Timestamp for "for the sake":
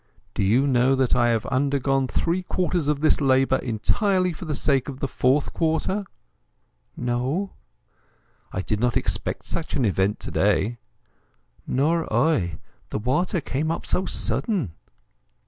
4.33-4.89